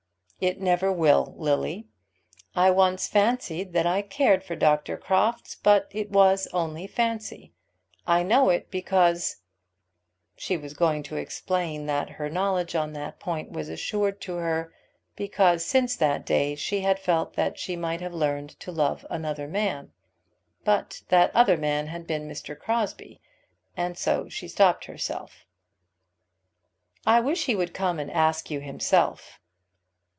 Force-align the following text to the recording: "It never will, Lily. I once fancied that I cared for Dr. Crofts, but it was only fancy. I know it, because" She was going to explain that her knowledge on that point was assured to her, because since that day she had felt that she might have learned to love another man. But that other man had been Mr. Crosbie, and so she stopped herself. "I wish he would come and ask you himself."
"It 0.43 0.59
never 0.59 0.91
will, 0.91 1.35
Lily. 1.37 1.85
I 2.55 2.71
once 2.71 3.07
fancied 3.07 3.73
that 3.73 3.85
I 3.85 4.01
cared 4.01 4.43
for 4.43 4.55
Dr. 4.55 4.97
Crofts, 4.97 5.53
but 5.53 5.87
it 5.91 6.09
was 6.09 6.47
only 6.51 6.87
fancy. 6.87 7.53
I 8.07 8.23
know 8.23 8.49
it, 8.49 8.71
because" 8.71 9.35
She 10.35 10.57
was 10.57 10.73
going 10.73 11.03
to 11.03 11.15
explain 11.15 11.85
that 11.85 12.09
her 12.09 12.27
knowledge 12.27 12.73
on 12.73 12.93
that 12.93 13.19
point 13.19 13.51
was 13.51 13.69
assured 13.69 14.19
to 14.21 14.37
her, 14.37 14.73
because 15.15 15.63
since 15.63 15.95
that 15.97 16.25
day 16.25 16.55
she 16.55 16.81
had 16.81 16.97
felt 16.97 17.35
that 17.35 17.59
she 17.59 17.75
might 17.75 18.01
have 18.01 18.11
learned 18.15 18.59
to 18.61 18.71
love 18.71 19.05
another 19.11 19.47
man. 19.47 19.91
But 20.65 21.03
that 21.09 21.29
other 21.35 21.55
man 21.55 21.85
had 21.85 22.07
been 22.07 22.27
Mr. 22.27 22.57
Crosbie, 22.57 23.21
and 23.77 23.95
so 23.95 24.27
she 24.27 24.47
stopped 24.47 24.85
herself. 24.85 25.45
"I 27.05 27.19
wish 27.19 27.45
he 27.45 27.55
would 27.55 27.75
come 27.75 27.99
and 27.99 28.09
ask 28.09 28.49
you 28.49 28.59
himself." 28.59 29.37